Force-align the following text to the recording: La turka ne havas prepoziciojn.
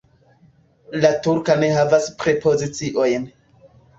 La 1.01 1.11
turka 1.27 1.57
ne 1.63 1.69
havas 1.77 2.09
prepoziciojn. 2.23 3.31